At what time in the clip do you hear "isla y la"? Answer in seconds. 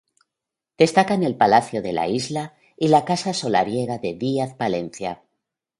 2.07-3.05